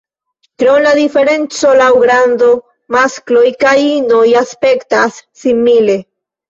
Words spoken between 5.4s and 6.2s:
simile.